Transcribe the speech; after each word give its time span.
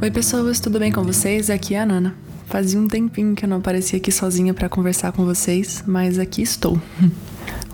Oi, 0.00 0.12
pessoas, 0.12 0.60
tudo 0.60 0.78
bem 0.78 0.92
com 0.92 1.02
vocês? 1.02 1.50
Aqui 1.50 1.74
é 1.74 1.80
a 1.80 1.84
Nana. 1.84 2.14
Fazia 2.46 2.78
um 2.78 2.86
tempinho 2.86 3.34
que 3.34 3.44
eu 3.44 3.48
não 3.48 3.56
aparecia 3.56 3.98
aqui 3.98 4.12
sozinha 4.12 4.54
para 4.54 4.68
conversar 4.68 5.10
com 5.10 5.24
vocês, 5.24 5.82
mas 5.86 6.20
aqui 6.20 6.40
estou. 6.40 6.80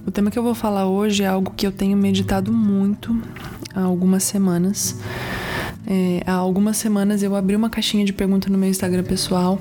O 0.06 0.10
tema 0.10 0.30
que 0.30 0.38
eu 0.38 0.42
vou 0.42 0.54
falar 0.54 0.86
hoje 0.86 1.22
é 1.22 1.26
algo 1.26 1.52
que 1.56 1.66
eu 1.66 1.72
tenho 1.72 1.96
meditado 1.96 2.52
muito 2.52 3.18
há 3.74 3.80
algumas 3.80 4.22
semanas. 4.22 4.96
É, 5.86 6.22
há 6.26 6.32
algumas 6.32 6.76
semanas 6.76 7.22
eu 7.22 7.34
abri 7.34 7.56
uma 7.56 7.70
caixinha 7.70 8.04
de 8.04 8.12
pergunta 8.12 8.50
no 8.50 8.58
meu 8.58 8.68
Instagram 8.68 9.02
pessoal 9.02 9.58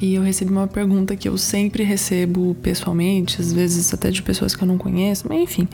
e 0.00 0.14
eu 0.14 0.22
recebi 0.22 0.50
uma 0.50 0.66
pergunta 0.66 1.16
que 1.16 1.28
eu 1.28 1.38
sempre 1.38 1.82
recebo 1.82 2.54
pessoalmente, 2.62 3.40
às 3.40 3.52
vezes 3.52 3.92
até 3.94 4.10
de 4.10 4.22
pessoas 4.22 4.54
que 4.54 4.62
eu 4.62 4.68
não 4.68 4.76
conheço, 4.76 5.24
mas 5.28 5.38
enfim, 5.38 5.66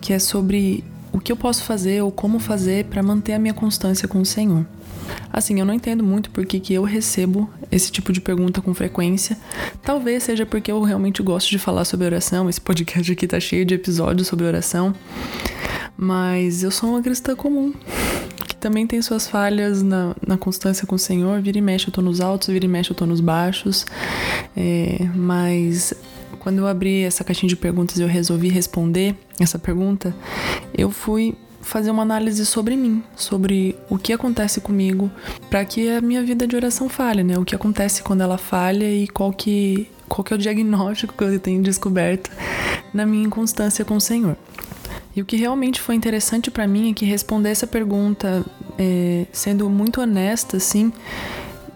que 0.00 0.12
é 0.12 0.18
sobre 0.20 0.84
o 1.12 1.18
que 1.18 1.32
eu 1.32 1.36
posso 1.36 1.64
fazer 1.64 2.02
ou 2.02 2.12
como 2.12 2.38
fazer 2.38 2.84
para 2.84 3.02
manter 3.02 3.32
a 3.32 3.38
minha 3.38 3.54
constância 3.54 4.06
com 4.06 4.20
o 4.20 4.26
Senhor. 4.26 4.64
Assim, 5.32 5.60
eu 5.60 5.66
não 5.66 5.74
entendo 5.74 6.02
muito 6.02 6.30
por 6.30 6.44
que, 6.44 6.58
que 6.58 6.74
eu 6.74 6.82
recebo 6.82 7.48
esse 7.70 7.90
tipo 7.90 8.12
de 8.12 8.20
pergunta 8.20 8.60
com 8.60 8.74
frequência. 8.74 9.36
Talvez 9.82 10.24
seja 10.24 10.44
porque 10.44 10.72
eu 10.72 10.82
realmente 10.82 11.22
gosto 11.22 11.50
de 11.50 11.58
falar 11.58 11.84
sobre 11.84 12.06
oração. 12.06 12.48
Esse 12.48 12.60
podcast 12.60 13.12
aqui 13.12 13.26
tá 13.26 13.38
cheio 13.38 13.64
de 13.64 13.74
episódios 13.74 14.28
sobre 14.28 14.44
oração. 14.44 14.94
Mas 15.96 16.62
eu 16.62 16.70
sou 16.70 16.90
uma 16.90 17.02
cristã 17.02 17.36
comum, 17.36 17.74
que 18.46 18.56
também 18.56 18.86
tem 18.86 19.02
suas 19.02 19.28
falhas 19.28 19.82
na, 19.82 20.16
na 20.26 20.38
constância 20.38 20.86
com 20.86 20.94
o 20.94 20.98
Senhor. 20.98 21.40
Vira 21.42 21.58
e 21.58 21.60
mexe 21.60 21.88
eu 21.88 21.92
tô 21.92 22.00
nos 22.00 22.20
altos, 22.20 22.48
vira 22.48 22.64
e 22.64 22.68
mexe 22.68 22.90
eu 22.90 22.96
tô 22.96 23.06
nos 23.06 23.20
baixos. 23.20 23.86
É, 24.56 25.08
mas 25.14 25.92
quando 26.38 26.58
eu 26.58 26.66
abri 26.66 27.02
essa 27.02 27.22
caixinha 27.22 27.48
de 27.48 27.56
perguntas 27.56 27.98
e 27.98 28.02
eu 28.02 28.08
resolvi 28.08 28.48
responder 28.48 29.14
essa 29.38 29.58
pergunta, 29.58 30.14
eu 30.76 30.90
fui 30.90 31.36
fazer 31.60 31.90
uma 31.90 32.02
análise 32.02 32.44
sobre 32.46 32.76
mim, 32.76 33.02
sobre 33.14 33.76
o 33.88 33.98
que 33.98 34.12
acontece 34.12 34.60
comigo 34.60 35.10
para 35.48 35.64
que 35.64 35.90
a 35.90 36.00
minha 36.00 36.22
vida 36.22 36.46
de 36.46 36.56
oração 36.56 36.88
falhe, 36.88 37.22
né? 37.22 37.38
O 37.38 37.44
que 37.44 37.54
acontece 37.54 38.02
quando 38.02 38.22
ela 38.22 38.38
falha 38.38 38.90
e 38.90 39.06
qual 39.08 39.32
que, 39.32 39.88
qual 40.08 40.24
que 40.24 40.32
é 40.32 40.36
o 40.36 40.38
diagnóstico 40.38 41.14
que 41.14 41.24
eu 41.24 41.38
tenho 41.38 41.62
descoberto 41.62 42.30
na 42.92 43.04
minha 43.06 43.26
inconstância 43.26 43.84
com 43.84 43.96
o 43.96 44.00
Senhor. 44.00 44.36
E 45.14 45.20
o 45.20 45.24
que 45.24 45.36
realmente 45.36 45.80
foi 45.80 45.94
interessante 45.94 46.50
para 46.50 46.66
mim 46.66 46.90
é 46.90 46.94
que 46.94 47.04
responder 47.04 47.50
essa 47.50 47.66
pergunta, 47.66 48.44
é, 48.78 49.26
sendo 49.32 49.68
muito 49.68 50.00
honesta, 50.00 50.56
assim, 50.56 50.92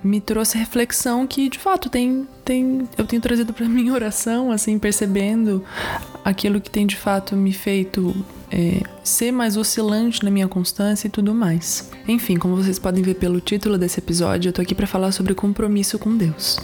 me 0.03 0.21
trouxe 0.21 0.59
reflexão 0.59 1.27
que 1.27 1.49
de 1.49 1.59
fato 1.59 1.89
tem, 1.89 2.29
tem 2.45 2.87
eu 2.97 3.07
tenho 3.07 3.23
trazido 3.23 3.53
para 3.53 3.67
minha 3.69 3.93
oração, 3.93 4.53
assim, 4.53 4.79
percebendo 4.79 5.65
aquilo 6.25 6.61
que 6.61 6.71
tem 6.71 6.87
de 6.87 6.97
fato 6.97 7.35
me 7.35 7.53
feito 7.53 8.15
é, 8.55 8.81
ser 9.03 9.33
mais 9.33 9.57
oscilante 9.57 10.23
na 10.23 10.31
minha 10.31 10.47
constância 10.47 11.09
e 11.09 11.11
tudo 11.11 11.35
mais. 11.35 11.91
Enfim, 12.07 12.37
como 12.37 12.55
vocês 12.55 12.79
podem 12.79 13.03
ver 13.03 13.15
pelo 13.15 13.41
título 13.41 13.77
desse 13.77 13.99
episódio, 13.99 14.51
eu 14.51 14.53
tô 14.53 14.63
aqui 14.63 14.77
para 14.77 14.87
falar 14.87 15.11
sobre 15.11 15.35
compromisso 15.35 15.99
com 15.99 16.17
Deus. 16.17 16.59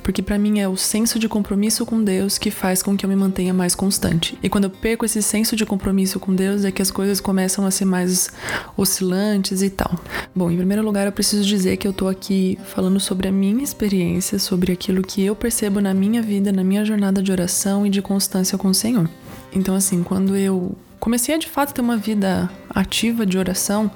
Porque 0.00 0.22
para 0.22 0.38
mim 0.38 0.60
é 0.60 0.68
o 0.68 0.76
senso 0.76 1.18
de 1.18 1.28
compromisso 1.28 1.84
com 1.86 2.04
Deus 2.04 2.36
que 2.36 2.50
faz 2.50 2.82
com 2.82 2.94
que 2.94 3.06
eu 3.06 3.08
me 3.08 3.16
mantenha 3.16 3.54
mais 3.54 3.74
constante. 3.74 4.38
E 4.42 4.50
quando 4.50 4.64
eu 4.64 4.70
perco 4.70 5.04
esse 5.04 5.22
senso 5.22 5.56
de 5.56 5.64
compromisso 5.64 6.20
com 6.20 6.34
Deus 6.34 6.62
é 6.62 6.70
que 6.70 6.82
as 6.82 6.90
coisas 6.90 7.20
começam 7.20 7.66
a 7.66 7.70
ser 7.70 7.86
mais 7.86 8.30
oscilantes 8.76 9.62
e 9.62 9.70
tal. 9.70 9.98
Bom, 10.34 10.50
em 10.50 10.56
primeiro 10.56 10.84
lugar, 10.84 11.06
eu 11.06 11.12
preciso 11.12 11.42
dizer 11.42 11.78
que 11.78 11.88
eu 11.88 11.92
tô 11.92 12.06
aqui 12.06 12.58
falando 12.66 13.00
sobre 13.00 13.28
a 13.28 13.32
minha 13.32 13.64
experiência, 13.64 14.38
sobre 14.38 14.72
aquilo 14.72 15.02
que 15.02 15.24
eu 15.24 15.34
percebo 15.34 15.80
na 15.80 15.94
minha 15.94 16.20
vida, 16.20 16.52
na 16.52 16.62
minha 16.62 16.84
jornada 16.84 17.22
de 17.22 17.32
oração 17.32 17.86
e 17.86 17.90
de 17.90 18.02
constância 18.02 18.58
com 18.58 18.68
o 18.68 18.74
Senhor. 18.74 19.08
Então, 19.54 19.74
assim, 19.74 20.02
quando 20.02 20.36
eu 20.36 20.76
comecei 20.98 21.34
a 21.34 21.38
de 21.38 21.46
fato 21.46 21.74
ter 21.74 21.82
uma 21.82 21.98
vida 21.98 22.50
ativa 22.70 23.26
de 23.26 23.36
oração 23.36 23.90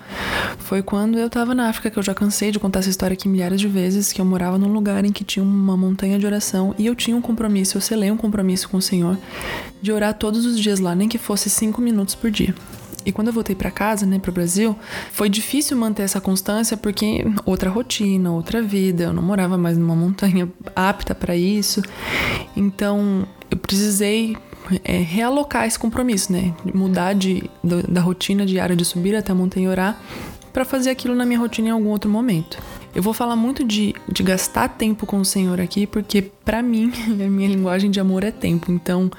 foi 0.59 0.83
quando 0.83 1.19
eu 1.19 1.31
tava 1.31 1.55
na 1.55 1.71
África, 1.71 1.91
que 1.91 1.99
eu 1.99 2.03
já 2.03 2.15
cansei 2.15 2.51
de 2.51 2.59
contar 2.59 2.81
essa 2.81 2.91
história 2.91 3.15
aqui 3.15 3.27
milhares 3.27 3.59
de 3.59 3.67
vezes, 3.67 4.13
que 4.13 4.21
eu 4.21 4.27
morava 4.27 4.59
num 4.59 4.71
lugar 4.71 5.03
em 5.05 5.11
que 5.11 5.25
tinha 5.25 5.43
uma 5.43 5.75
montanha 5.75 6.19
de 6.19 6.27
oração 6.27 6.75
e 6.79 6.85
eu 6.85 6.95
tinha 6.95 7.17
um 7.17 7.23
compromisso, 7.23 7.79
eu 7.79 7.81
selei 7.81 8.11
um 8.11 8.17
compromisso 8.17 8.69
com 8.69 8.77
o 8.77 8.83
Senhor 8.83 9.17
de 9.81 9.91
orar 9.91 10.13
todos 10.15 10.45
os 10.45 10.61
dias 10.61 10.81
lá, 10.81 10.95
nem 10.95 11.09
que 11.09 11.17
fosse 11.17 11.49
cinco 11.49 11.81
minutos 11.81 12.15
por 12.15 12.31
dia. 12.31 12.55
E 13.07 13.13
quando 13.13 13.29
eu 13.29 13.33
voltei 13.33 13.57
para 13.57 13.71
casa, 13.71 14.05
né, 14.05 14.19
para 14.19 14.31
o 14.31 14.35
Brasil, 14.35 14.77
foi 15.13 15.31
difícil 15.31 15.79
manter 15.79 16.03
essa 16.03 16.21
constância 16.21 16.77
porque 16.77 17.25
outra 17.47 17.71
rotina, 17.71 18.31
outra 18.31 18.61
vida, 18.61 19.05
eu 19.05 19.13
não 19.15 19.23
morava 19.23 19.57
mais 19.57 19.79
numa 19.79 19.97
montanha 19.97 20.47
apta 20.77 21.15
para 21.15 21.35
isso. 21.35 21.81
Então, 22.55 23.27
eu 23.51 23.57
precisei 23.57 24.37
é, 24.85 24.99
realocar 24.99 25.67
esse 25.67 25.79
compromisso, 25.79 26.33
né? 26.33 26.55
Mudar 26.75 27.15
de, 27.15 27.49
do, 27.63 27.83
da 27.83 28.01
rotina 28.01 28.45
diária 28.45 28.77
de 28.77 28.85
subir 28.85 29.15
até 29.15 29.33
a 29.33 29.35
montanha 29.35 29.71
orar 29.71 30.01
para 30.53 30.65
fazer 30.65 30.91
aquilo 30.91 31.15
na 31.15 31.25
minha 31.25 31.39
rotina 31.39 31.69
em 31.69 31.71
algum 31.71 31.91
outro 31.91 32.11
momento. 32.11 32.59
Eu 32.95 33.03
vou 33.03 33.13
falar 33.13 33.37
muito 33.37 33.63
de, 33.63 33.95
de 34.11 34.23
gastar 34.23 34.69
tempo 34.69 35.07
com 35.07 35.19
o 35.19 35.25
Senhor 35.25 35.61
aqui, 35.61 35.87
porque 35.87 36.31
para 36.49 36.63
mim, 36.63 36.91
a 37.13 37.29
minha 37.29 37.47
linguagem 37.47 37.91
de 37.91 38.01
amor 38.01 38.25
é 38.25 38.31
tempo. 38.31 38.73
Então, 38.73 39.11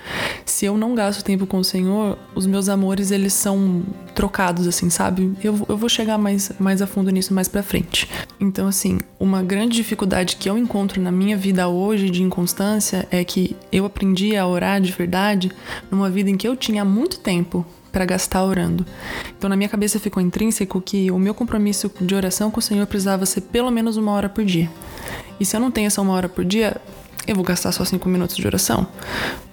se 0.44 0.66
eu 0.66 0.75
não 0.75 0.95
gasto 0.95 1.23
tempo 1.23 1.45
com 1.45 1.59
o 1.59 1.63
Senhor, 1.63 2.17
os 2.34 2.47
meus 2.47 2.67
amores, 2.67 3.12
eles 3.12 3.34
são 3.34 3.84
trocados, 4.16 4.66
assim, 4.66 4.90
sabe? 4.90 5.31
Eu, 5.44 5.63
eu 5.69 5.78
vou 5.78 5.88
chegar 5.88 6.18
mais, 6.18 6.51
mais 6.59 6.81
a 6.81 6.88
fundo 6.88 7.12
nisso 7.12 7.31
mais 7.31 7.47
pra 7.47 7.62
frente. 7.62 8.09
Então, 8.39 8.68
assim, 8.68 8.97
uma 9.19 9.44
grande 9.44 9.75
dificuldade 9.75 10.38
que 10.38 10.50
eu 10.50 10.57
encontro 10.57 11.00
na 11.00 11.12
minha 11.12 11.38
vida 11.38 11.68
hoje 11.68 12.09
de 12.09 12.23
inconstância 12.23 13.07
é 13.12 13.23
que 13.23 13.56
eu 13.72 13.85
aprendi 13.85 14.35
a 14.35 14.47
orar 14.47 14.81
de 14.81 14.91
verdade 14.91 15.51
numa 15.91 16.09
vida 16.09 16.31
em 16.31 16.35
que 16.35 16.47
eu 16.47 16.56
tinha 16.56 16.84
muito 16.84 17.19
tempo 17.19 17.63
para 17.91 18.06
gastar 18.06 18.44
orando. 18.44 18.84
Então, 19.38 19.47
na 19.47 19.56
minha 19.56 19.69
cabeça 19.69 20.00
ficou 20.00 20.22
intrínseco 20.22 20.81
que 20.81 21.12
o 21.12 21.19
meu 21.19 21.35
compromisso 21.35 21.91
de 22.01 22.16
oração 22.16 22.50
com 22.50 22.59
o 22.59 22.63
Senhor 22.63 22.88
precisava 22.88 23.23
ser 23.28 23.41
pelo 23.41 23.69
menos 23.69 23.97
uma 23.97 24.13
hora 24.13 24.28
por 24.28 24.44
dia. 24.44 24.68
E 25.39 25.45
se 25.45 25.56
eu 25.56 25.59
não 25.59 25.69
tenho 25.69 25.88
essa 25.88 26.01
uma 26.01 26.13
hora 26.13 26.28
por 26.28 26.44
dia, 26.44 26.81
eu 27.29 27.35
vou 27.35 27.44
gastar 27.44 27.72
só 27.72 27.85
cinco 27.85 28.09
minutos 28.09 28.35
de 28.35 28.45
oração? 28.45 28.88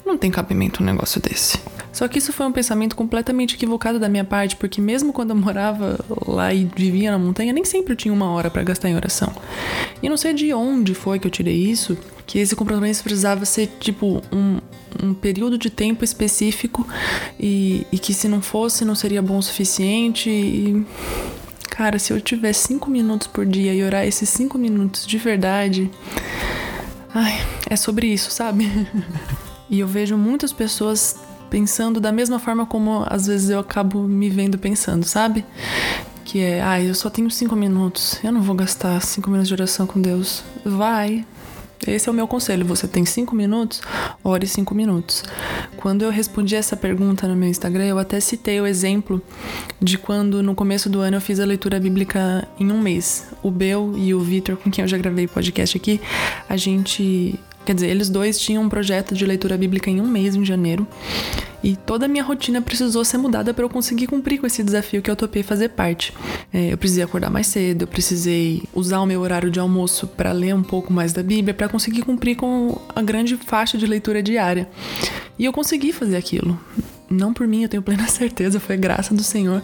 Não 0.05 0.17
tem 0.17 0.31
cabimento 0.31 0.83
um 0.83 0.87
negócio 0.87 1.21
desse. 1.21 1.59
Só 1.93 2.07
que 2.09 2.19
isso 2.19 2.33
foi 2.33 2.47
um 2.47 2.53
pensamento 2.53 2.95
completamente 2.95 3.55
equivocado 3.55 3.99
da 3.99 4.09
minha 4.09 4.25
parte, 4.25 4.55
porque 4.57 4.81
mesmo 4.81 5.13
quando 5.13 5.31
eu 5.31 5.37
morava 5.37 5.99
lá 6.27 6.53
e 6.53 6.69
vivia 6.77 7.11
na 7.11 7.19
montanha, 7.19 7.53
nem 7.53 7.65
sempre 7.65 7.93
eu 7.93 7.97
tinha 7.97 8.13
uma 8.13 8.31
hora 8.31 8.51
para 8.51 8.63
gastar 8.63 8.89
em 8.89 8.95
oração. 8.95 9.33
E 10.03 10.09
não 10.09 10.17
sei 10.17 10.35
de 10.35 10.53
onde 10.53 10.95
foi 10.95 11.19
que 11.19 11.27
eu 11.27 11.31
tirei 11.31 11.57
isso, 11.57 11.97
que 12.27 12.39
esse 12.39 12.55
compromisso 12.55 13.03
precisava 13.03 13.45
ser 13.45 13.69
tipo 13.81 14.23
um, 14.33 14.59
um 15.03 15.15
período 15.15 15.57
de 15.57 15.71
tempo 15.71 16.05
específico 16.05 16.87
e, 17.39 17.87
e 17.91 17.99
que 17.99 18.13
se 18.13 18.29
não 18.29 18.43
fosse 18.43 18.85
não 18.85 18.95
seria 18.95 19.23
bom 19.23 19.39
o 19.39 19.43
suficiente. 19.43 20.29
E, 20.29 20.85
cara, 21.71 21.99
se 21.99 22.13
eu 22.13 22.21
tivesse 22.21 22.69
cinco 22.69 22.91
minutos 22.91 23.27
por 23.27 23.47
dia 23.47 23.75
e 23.75 23.83
orar 23.83 24.07
esses 24.07 24.29
cinco 24.29 24.59
minutos 24.59 25.07
de 25.07 25.19
verdade. 25.19 25.91
Ai, 27.19 27.33
é 27.71 27.77
sobre 27.77 28.09
isso, 28.09 28.31
sabe? 28.31 28.71
e 29.71 29.81
eu 29.81 29.89
vejo 29.89 30.19
muitas 30.19 30.53
pessoas 30.53 31.19
pensando 31.49 31.99
da 31.99 32.13
mesma 32.13 32.39
forma 32.39 32.67
como 32.67 33.07
às 33.09 33.27
vezes 33.27 33.49
eu 33.49 33.59
acabo 33.59 34.03
me 34.03 34.29
vendo 34.29 34.59
pensando, 34.59 35.07
sabe? 35.07 35.43
Que 36.27 36.41
é, 36.41 36.61
ai, 36.61 36.83
ah, 36.83 36.85
eu 36.89 36.95
só 36.95 37.09
tenho 37.09 37.31
cinco 37.31 37.57
minutos, 37.57 38.21
eu 38.23 38.31
não 38.31 38.43
vou 38.43 38.55
gastar 38.55 39.01
cinco 39.01 39.31
minutos 39.31 39.49
de 39.49 39.55
oração 39.55 39.87
com 39.87 39.99
Deus. 39.99 40.45
Vai, 40.63 41.25
esse 41.87 42.09
é 42.09 42.13
o 42.13 42.15
meu 42.15 42.27
conselho. 42.27 42.65
Você 42.67 42.87
tem 42.87 43.05
cinco 43.05 43.35
minutos? 43.35 43.81
Ore 44.23 44.47
cinco 44.47 44.75
minutos. 44.75 45.25
Quando 45.77 46.03
eu 46.03 46.11
respondi 46.11 46.57
essa 46.57 46.77
pergunta 46.77 47.29
no 47.29 47.37
meu 47.37 47.49
Instagram, 47.49 47.85
eu 47.85 47.99
até 47.99 48.19
citei 48.21 48.61
o 48.61 48.67
exemplo 48.67 49.21
de 49.81 49.99
quando 49.99 50.43
no 50.43 50.55
começo 50.55 50.89
do 50.89 51.01
ano 51.01 51.17
eu 51.17 51.21
fiz 51.21 51.39
a 51.41 51.45
leitura 51.45 51.79
bíblica 51.79 52.47
em 52.59 52.71
um 52.71 52.81
mês. 52.81 53.27
O 53.43 53.51
Bel 53.51 53.95
e 53.97 54.15
o 54.15 54.21
Vitor, 54.21 54.57
com 54.57 54.71
quem 54.71 54.83
eu 54.83 54.89
já 54.89 54.99
gravei 54.99 55.27
podcast 55.27 55.77
aqui, 55.77 56.01
a 56.49 56.57
gente 56.57 57.39
Quer 57.67 57.75
dizer, 57.75 57.89
eles 57.89 58.09
dois 58.09 58.39
tinham 58.39 58.63
um 58.63 58.69
projeto 58.69 59.13
de 59.13 59.27
leitura 59.27 59.59
bíblica 59.59 59.91
em 59.91 60.01
um 60.01 60.07
mês, 60.07 60.37
em 60.37 60.45
janeiro. 60.45 60.87
E 61.65 61.75
toda 61.75 62.05
a 62.05 62.09
minha 62.09 62.23
rotina 62.23 62.63
precisou 62.63 63.05
ser 63.05 63.19
mudada 63.19 63.53
para 63.53 63.65
eu 63.65 63.69
conseguir 63.69 64.07
cumprir 64.07 64.39
com 64.39 64.47
esse 64.47 64.63
desafio 64.63 65.03
que 65.03 65.11
eu 65.11 65.17
topei 65.17 65.43
fazer 65.43 65.71
parte. 65.71 66.15
É, 66.53 66.73
eu 66.73 66.79
precisei 66.79 67.03
acordar 67.03 67.29
mais 67.29 67.49
cedo, 67.49 67.83
eu 67.83 67.89
precisei 67.89 68.63
usar 68.73 69.01
o 69.01 69.07
meu 69.07 69.21
horário 69.21 69.51
de 69.51 69.59
almoço 69.59 70.07
para 70.07 70.31
ler 70.31 70.55
um 70.55 70.63
pouco 70.63 70.93
mais 70.93 71.13
da 71.13 71.25
Bíblia, 71.25 71.53
para 71.53 71.69
conseguir 71.69 72.03
cumprir 72.03 72.37
com 72.37 72.81
a 72.95 73.03
grande 73.03 73.37
faixa 73.37 73.77
de 73.77 73.85
leitura 73.85 74.23
diária. 74.23 74.69
E 75.37 75.45
eu 75.45 75.53
consegui 75.53 75.93
fazer 75.93 76.17
aquilo. 76.17 76.57
Não 77.11 77.35
por 77.35 77.49
mim, 77.49 77.65
eu 77.65 77.69
tenho 77.69 77.83
plena 77.83 78.07
certeza, 78.09 78.61
foi 78.61 78.77
graça 78.77 79.13
do 79.13 79.25
Senhor, 79.25 79.61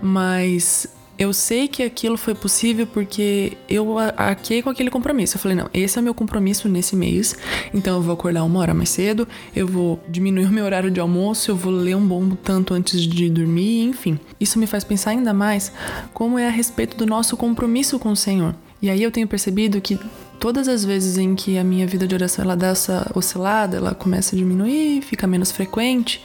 mas 0.00 0.88
eu 1.18 1.32
sei 1.32 1.68
que 1.68 1.82
aquilo 1.82 2.16
foi 2.16 2.34
possível 2.34 2.86
porque 2.86 3.56
eu 3.68 3.98
arquei 3.98 4.62
com 4.62 4.70
aquele 4.70 4.90
compromisso. 4.90 5.36
Eu 5.36 5.40
falei, 5.40 5.56
não, 5.56 5.68
esse 5.72 5.98
é 5.98 6.00
o 6.00 6.04
meu 6.04 6.14
compromisso 6.14 6.68
nesse 6.68 6.96
mês, 6.96 7.36
então 7.72 7.96
eu 7.96 8.02
vou 8.02 8.14
acordar 8.14 8.44
uma 8.44 8.60
hora 8.60 8.74
mais 8.74 8.90
cedo, 8.90 9.26
eu 9.54 9.66
vou 9.66 10.02
diminuir 10.08 10.46
o 10.46 10.52
meu 10.52 10.64
horário 10.64 10.90
de 10.90 11.00
almoço, 11.00 11.50
eu 11.50 11.56
vou 11.56 11.72
ler 11.72 11.96
um 11.96 12.06
bom 12.06 12.30
tanto 12.30 12.74
antes 12.74 13.00
de 13.02 13.30
dormir, 13.30 13.84
enfim. 13.84 14.18
Isso 14.40 14.58
me 14.58 14.66
faz 14.66 14.82
pensar 14.84 15.10
ainda 15.10 15.32
mais 15.32 15.72
como 16.12 16.38
é 16.38 16.48
a 16.48 16.50
respeito 16.50 16.96
do 16.96 17.06
nosso 17.06 17.36
compromisso 17.36 17.98
com 17.98 18.10
o 18.10 18.16
Senhor. 18.16 18.54
E 18.82 18.90
aí 18.90 19.02
eu 19.02 19.10
tenho 19.10 19.26
percebido 19.26 19.80
que 19.80 19.98
todas 20.38 20.68
as 20.68 20.84
vezes 20.84 21.16
em 21.16 21.34
que 21.34 21.56
a 21.56 21.64
minha 21.64 21.86
vida 21.86 22.06
de 22.06 22.14
oração 22.14 22.44
ela 22.44 22.54
dá 22.54 22.66
essa 22.68 23.10
oscilada, 23.14 23.78
ela 23.78 23.94
começa 23.94 24.34
a 24.34 24.38
diminuir, 24.38 25.00
fica 25.00 25.26
menos 25.26 25.50
frequente, 25.50 26.22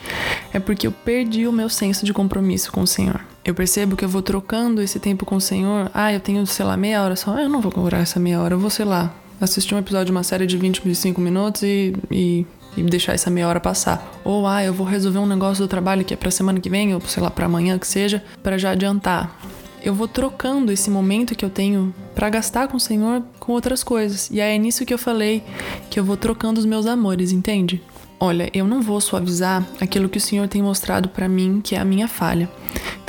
é 0.51 0.59
porque 0.59 0.86
eu 0.86 0.91
perdi 0.91 1.47
o 1.47 1.53
meu 1.53 1.69
senso 1.69 2.06
de 2.06 2.12
compromisso 2.12 2.69
com 2.71 2.81
o 2.81 2.88
Senhor. 2.88 3.21
Eu 3.50 3.56
percebo 3.56 3.96
que 3.96 4.06
eu 4.06 4.10
vou 4.10 4.22
trocando 4.22 4.80
esse 4.81 5.00
tempo 5.00 5.25
com 5.25 5.36
o 5.36 5.42
Senhor. 5.42 5.90
Ah, 5.92 6.13
eu 6.13 6.19
tenho, 6.19 6.46
sei 6.46 6.63
lá, 6.63 6.78
meia 6.78 7.01
hora 7.04 7.16
só. 7.16 7.34
Ah, 7.36 7.42
eu 7.42 7.50
não 7.50 7.60
vou 7.60 7.74
orar 7.78 8.01
essa 8.01 8.19
meia 8.19 8.40
hora, 8.40 8.54
eu 8.54 8.60
vou, 8.60 8.69
sei 8.69 8.86
lá, 8.86 9.12
assistir 9.42 9.74
um 9.74 9.80
episódio 9.80 10.06
de 10.06 10.12
uma 10.12 10.22
série 10.22 10.46
de 10.46 10.56
25 10.56 11.19
minutos 11.19 11.63
e, 11.63 11.94
e 12.12 12.46
e 12.78 12.84
deixar 12.84 13.13
essa 13.13 13.31
meia 13.31 13.48
hora 13.48 13.60
passar. 13.60 14.22
Ou 14.24 14.46
ah, 14.46 14.63
eu 14.63 14.72
vou 14.72 14.86
resolver 14.86 15.18
um 15.18 15.25
negócio 15.25 15.63
do 15.63 15.68
trabalho 15.68 16.06
que 16.06 16.13
é 16.13 16.18
para 16.18 16.30
semana 16.30 16.60
que 16.60 16.69
vem, 16.69 16.94
ou 16.94 17.01
sei 17.01 17.24
lá, 17.24 17.31
para 17.31 17.48
amanhã 17.48 17.80
que 17.80 17.88
seja, 17.88 18.24
para 18.44 18.57
já 18.60 18.69
adiantar 18.69 19.36
eu 19.81 19.94
vou 19.94 20.07
trocando 20.07 20.72
esse 20.72 20.90
momento 20.90 21.36
que 21.36 21.46
eu 21.46 21.50
tenho 21.50 21.94
para 22.13 22.30
gastar 22.30 22.68
com 22.68 22.78
o 22.78 22.80
Senhor 22.80 23.24
com 23.40 23.54
outras 23.54 23.84
coisas. 23.84 24.30
E 24.30 24.42
aí 24.42 24.56
é 24.56 24.57
nisso 24.57 24.86
que 24.86 24.94
eu 24.94 24.98
falei 24.98 25.44
que 25.90 26.00
eu 26.00 26.04
vou 26.04 26.18
trocando 26.18 26.60
os 26.60 26.66
meus 26.66 26.86
amores, 26.86 27.31
entende? 27.31 27.81
Olha, 28.19 28.50
eu 28.54 28.68
não 28.68 28.81
vou 28.81 29.00
suavizar 29.00 29.66
aquilo 29.80 30.10
que 30.10 30.18
o 30.18 30.22
Senhor 30.22 30.48
tem 30.48 30.62
mostrado 30.62 31.07
para 31.07 31.30
mim 31.30 31.62
que 31.63 31.75
é 31.75 31.80
a 31.80 31.86
minha 31.86 32.07
falha. 32.07 32.50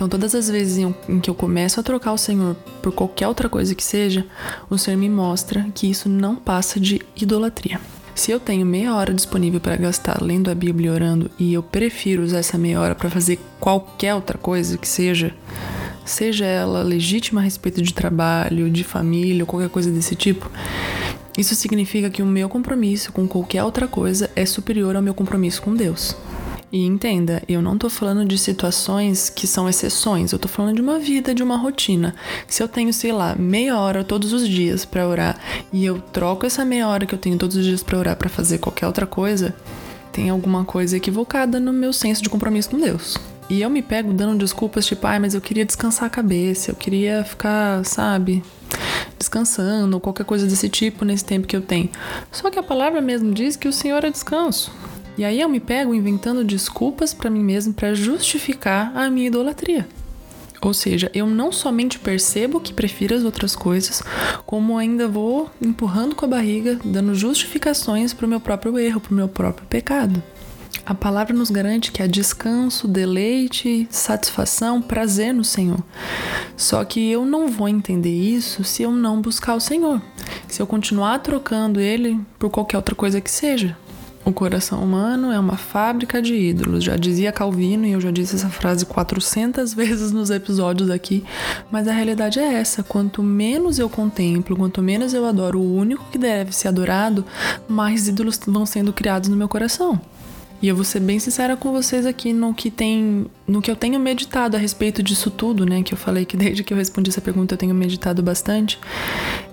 Então, 0.00 0.08
todas 0.08 0.35
as 0.35 0.49
vezes 0.49 0.79
em, 0.79 1.20
que 1.20 1.29
eu 1.29 1.35
começo 1.35 1.79
a 1.79 1.82
trocar 1.82 2.14
o 2.14 2.17
Senhor 2.17 2.56
por 2.81 2.91
qualquer 2.91 3.29
outra 3.29 3.50
coisa 3.50 3.75
que 3.75 3.85
seja, 3.85 4.25
o 4.70 4.79
Senhor 4.79 4.97
me 4.97 5.11
mostra 5.11 5.67
que 5.75 5.91
isso 5.91 6.08
não 6.08 6.37
passa 6.37 6.81
de 6.81 7.02
idolatria. 7.14 7.79
Se 8.14 8.31
eu 8.31 8.41
tenho 8.41 8.64
meia 8.64 8.94
hora 8.94 9.12
disponível 9.12 9.61
para 9.61 9.76
gastar 9.76 10.23
lendo 10.23 10.50
a 10.50 10.55
Bíblia 10.55 10.87
e 10.87 10.91
orando 10.91 11.31
e 11.38 11.52
eu 11.52 11.62
prefiro 11.62 12.23
usar 12.23 12.38
essa 12.38 12.56
meia 12.56 12.81
hora 12.81 12.94
para 12.94 13.11
fazer 13.11 13.38
qualquer 13.61 14.14
outra 14.14 14.38
coisa 14.38 14.79
que 14.79 14.88
seja, 14.88 15.35
seja 16.03 16.46
ela 16.46 16.82
legítima 16.82 17.43
a 17.43 17.44
respeito 17.44 17.82
de 17.82 17.93
trabalho, 17.93 18.70
de 18.70 18.82
família 18.82 19.43
ou 19.43 19.46
qualquer 19.46 19.69
coisa 19.69 19.91
desse 19.91 20.17
tipo, 20.17 20.50
isso 21.37 21.55
significa 21.55 22.08
que 22.08 22.23
o 22.23 22.26
meu 22.26 22.49
compromisso 22.49 23.12
com 23.12 23.29
qualquer 23.29 23.62
outra 23.64 23.87
coisa 23.87 24.31
é 24.35 24.46
superior 24.46 24.96
ao 24.96 25.03
meu 25.03 25.12
compromisso 25.12 25.61
com 25.61 25.75
Deus. 25.75 26.17
E 26.72 26.87
entenda, 26.87 27.43
eu 27.49 27.61
não 27.61 27.76
tô 27.76 27.90
falando 27.90 28.25
de 28.25 28.38
situações 28.38 29.28
que 29.28 29.44
são 29.44 29.69
exceções, 29.69 30.31
eu 30.31 30.38
tô 30.38 30.46
falando 30.46 30.76
de 30.76 30.81
uma 30.81 31.00
vida, 31.00 31.34
de 31.34 31.43
uma 31.43 31.56
rotina. 31.56 32.14
Se 32.46 32.62
eu 32.62 32.69
tenho, 32.69 32.93
sei 32.93 33.11
lá, 33.11 33.34
meia 33.34 33.76
hora 33.76 34.05
todos 34.05 34.32
os 34.32 34.49
dias 34.49 34.84
para 34.84 35.06
orar 35.08 35.37
e 35.72 35.84
eu 35.84 36.00
troco 36.00 36.46
essa 36.46 36.64
meia 36.64 36.87
hora 36.87 37.06
que 37.06 37.14
eu 37.14 37.19
tenho 37.19 37.37
todos 37.37 37.56
os 37.56 37.64
dias 37.64 37.82
para 37.82 37.99
orar 37.99 38.17
para 38.17 38.28
fazer 38.28 38.58
qualquer 38.58 38.87
outra 38.87 39.05
coisa, 39.05 39.52
tem 40.12 40.31
alguma 40.31 40.64
coisa 40.64 40.96
equivocada 40.96 41.58
no 41.58 41.72
meu 41.72 41.93
senso 41.93 42.22
de 42.22 42.31
compromisso 42.31 42.70
com 42.70 42.78
Deus. 42.78 43.17
E 43.49 43.62
eu 43.62 43.69
me 43.69 43.82
pego 43.82 44.12
dando 44.12 44.38
desculpas 44.38 44.87
tipo, 44.87 45.05
ai, 45.08 45.19
mas 45.19 45.34
eu 45.34 45.40
queria 45.40 45.64
descansar 45.64 46.06
a 46.06 46.11
cabeça, 46.11 46.70
eu 46.70 46.76
queria 46.76 47.25
ficar, 47.25 47.84
sabe, 47.84 48.44
descansando 49.19 49.96
ou 49.96 50.00
qualquer 50.00 50.25
coisa 50.25 50.46
desse 50.46 50.69
tipo 50.69 51.05
nesse 51.05 51.25
tempo 51.25 51.49
que 51.49 51.56
eu 51.56 51.62
tenho. 51.62 51.90
Só 52.31 52.49
que 52.49 52.61
a 52.61 52.62
palavra 52.62 53.00
mesmo 53.00 53.34
diz 53.34 53.56
que 53.56 53.67
o 53.67 53.72
Senhor 53.72 54.05
é 54.05 54.11
descanso. 54.11 54.72
E 55.20 55.25
aí 55.25 55.38
eu 55.38 55.50
me 55.50 55.61
pego 55.61 55.93
inventando 55.93 56.43
desculpas 56.43 57.12
para 57.12 57.28
mim 57.28 57.44
mesmo 57.44 57.75
para 57.75 57.93
justificar 57.93 58.90
a 58.96 59.11
minha 59.11 59.26
idolatria. 59.26 59.87
Ou 60.62 60.72
seja, 60.72 61.11
eu 61.12 61.26
não 61.26 61.52
somente 61.52 61.99
percebo 61.99 62.58
que 62.58 62.72
prefiro 62.72 63.14
as 63.14 63.22
outras 63.22 63.55
coisas, 63.55 64.02
como 64.46 64.78
ainda 64.78 65.06
vou 65.06 65.50
empurrando 65.61 66.14
com 66.14 66.25
a 66.25 66.28
barriga, 66.28 66.78
dando 66.82 67.14
justificações 67.14 68.14
para 68.14 68.25
o 68.25 68.28
meu 68.31 68.40
próprio 68.40 68.78
erro, 68.78 68.99
para 68.99 69.12
o 69.12 69.14
meu 69.14 69.28
próprio 69.28 69.67
pecado. 69.67 70.22
A 70.87 70.94
palavra 70.94 71.34
nos 71.34 71.50
garante 71.50 71.93
que 71.93 72.02
há 72.02 72.06
descanso, 72.06 72.88
deleite, 72.88 73.87
satisfação, 73.90 74.81
prazer 74.81 75.34
no 75.34 75.44
Senhor. 75.44 75.84
Só 76.56 76.82
que 76.82 77.11
eu 77.11 77.26
não 77.26 77.46
vou 77.46 77.69
entender 77.69 78.08
isso 78.08 78.64
se 78.64 78.84
eu 78.84 78.90
não 78.90 79.20
buscar 79.20 79.55
o 79.55 79.61
Senhor, 79.61 80.00
se 80.49 80.62
eu 80.62 80.67
continuar 80.67 81.19
trocando 81.19 81.78
ele 81.78 82.19
por 82.38 82.49
qualquer 82.49 82.78
outra 82.78 82.94
coisa 82.94 83.20
que 83.20 83.31
seja. 83.31 83.76
O 84.22 84.32
coração 84.32 84.84
humano 84.84 85.32
é 85.32 85.38
uma 85.38 85.56
fábrica 85.56 86.20
de 86.20 86.34
ídolos, 86.34 86.84
já 86.84 86.96
dizia 86.96 87.32
Calvino 87.32 87.87
e 87.87 87.93
eu 87.93 88.00
já 88.00 88.11
disse 88.11 88.37
essa 88.37 88.50
frase 88.50 88.84
400 88.84 89.72
vezes 89.75 90.12
nos 90.12 90.31
episódios 90.31 90.90
aqui, 90.90 91.25
mas 91.70 91.88
a 91.88 91.93
realidade 91.93 92.38
é 92.38 92.55
essa: 92.55 92.82
quanto 92.82 93.22
menos 93.22 93.78
eu 93.78 93.88
contemplo, 93.88 94.56
quanto 94.56 94.82
menos 94.82 95.14
eu 95.14 95.25
adoro 95.25 95.58
o 95.58 95.75
único 95.75 96.05
que 96.11 96.19
deve 96.19 96.55
ser 96.55 96.69
adorado, 96.69 97.25
mais 97.67 98.08
ídolos 98.08 98.38
vão 98.46 98.67
sendo 98.67 98.93
criados 98.93 99.28
no 99.28 99.37
meu 99.37 99.49
coração. 99.49 100.00
E 100.62 100.69
eu 100.69 100.77
vou 100.77 100.85
ser 100.85 101.01
bem 101.01 101.19
sincera 101.19 101.57
com 101.57 101.73
vocês 101.73 102.05
aqui 102.05 102.35
no 102.35 102.53
que 102.53 102.71
tem, 102.71 103.27
no 103.49 103.62
que 103.62 103.71
eu 103.71 103.77
tenho 103.77 103.99
meditado 103.99 104.59
a 104.59 104.61
respeito 104.61 105.03
disso 105.03 105.31
tudo, 105.31 105.65
né? 105.65 105.83
Que 105.83 105.95
eu 105.95 105.99
falei 105.99 106.27
que 106.27 106.37
desde 106.37 106.62
que 106.62 106.75
eu 106.75 106.77
respondi 106.77 107.09
essa 107.09 107.21
pergunta 107.21 107.55
eu 107.55 107.59
tenho 107.59 107.75
meditado 107.75 108.23
bastante. 108.23 108.79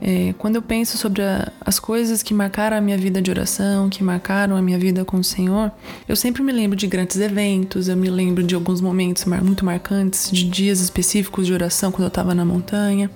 É, 0.02 0.34
quando 0.38 0.58
eu 0.58 0.62
penso 0.62 0.98
sobre 0.98 1.22
a, 1.22 1.50
as 1.62 1.80
coisas 1.80 2.22
que 2.22 2.34
marcaram 2.34 2.76
a 2.76 2.82
minha 2.82 2.98
vida 2.98 3.22
de 3.22 3.32
oração, 3.32 3.88
que 3.88 4.04
marcaram 4.04 4.58
a 4.58 4.62
minha 4.62 4.78
vida 4.78 5.06
com 5.06 5.16
o 5.18 5.24
Senhor, 5.24 5.72
eu 6.10 6.16
sempre 6.16 6.44
me 6.44 6.52
lembro 6.52 6.76
de 6.76 6.88
grandes 6.88 7.18
eventos, 7.18 7.88
eu 7.88 7.96
me 7.96 8.10
lembro 8.10 8.44
de 8.44 8.54
alguns 8.54 8.82
momentos 8.82 9.24
muito 9.42 9.64
marcantes, 9.64 10.30
de 10.30 10.44
dias 10.44 10.82
específicos 10.82 11.48
de 11.48 11.54
oração 11.54 11.90
quando 11.90 12.04
eu 12.04 12.10
estava 12.10 12.36
na 12.36 12.44
montanha. 12.44 13.10